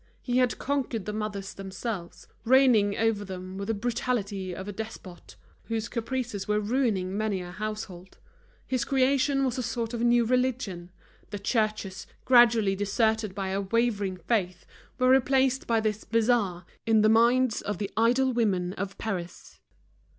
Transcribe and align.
He 0.23 0.39
had 0.39 0.57
conquered 0.57 1.05
the 1.05 1.13
mothers 1.13 1.53
themselves, 1.53 2.27
reigning 2.43 2.97
over 2.97 3.23
them 3.23 3.59
with 3.59 3.67
the 3.67 3.75
brutality 3.75 4.51
of 4.51 4.67
a 4.67 4.71
despot, 4.73 5.35
whose 5.65 5.87
caprices 5.87 6.47
were 6.47 6.59
ruining 6.59 7.15
many 7.15 7.39
a 7.39 7.51
household. 7.51 8.17
His 8.65 8.83
creation 8.83 9.45
was 9.45 9.59
a 9.59 9.61
sort 9.61 9.93
of 9.93 10.01
new 10.01 10.25
religion; 10.25 10.89
the 11.29 11.37
churches, 11.37 12.07
gradually 12.25 12.75
deserted 12.75 13.35
by 13.35 13.49
a 13.49 13.61
wavering 13.61 14.17
faith, 14.17 14.65
were 14.97 15.07
replaced 15.07 15.67
by 15.67 15.79
this 15.79 16.03
bazaar, 16.03 16.65
in 16.87 17.01
the 17.03 17.07
minds 17.07 17.61
of 17.61 17.77
the 17.77 17.91
idle 17.95 18.33
women 18.33 18.73
of 18.73 18.97
Paris. 18.97 19.59